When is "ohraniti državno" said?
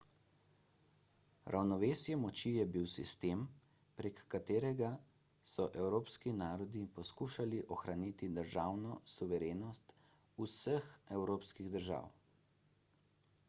7.77-8.97